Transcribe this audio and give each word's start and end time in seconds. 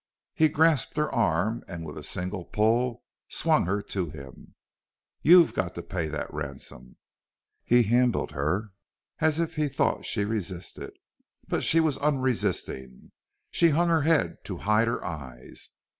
He 0.33 0.49
grasped 0.49 0.97
her 0.97 1.13
arm 1.13 1.63
and 1.67 1.85
with 1.85 1.95
a 1.95 2.01
single 2.01 2.43
pull 2.45 3.03
swung 3.29 3.67
her 3.67 3.83
to 3.83 4.09
him. 4.09 4.55
"YOU'VE 5.21 5.53
got 5.53 5.75
to 5.75 5.83
pay 5.83 6.07
that 6.07 6.33
ransom!" 6.33 6.95
He 7.63 7.83
handled 7.83 8.31
her 8.31 8.71
as 9.19 9.37
if 9.37 9.57
he 9.57 9.67
thought 9.67 10.07
she 10.07 10.25
resisted, 10.25 10.93
but 11.47 11.63
she 11.63 11.79
was 11.79 11.99
unresisting. 11.99 13.11
She 13.51 13.69
hung 13.69 13.89
her 13.89 14.01
head 14.01 14.37
to 14.45 14.57
hide 14.65 14.87
her 14.87 15.05
eyes. 15.05 15.69